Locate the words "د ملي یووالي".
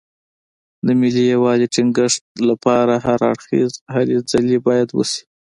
0.85-1.67